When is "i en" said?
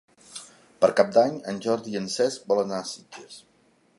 1.95-2.09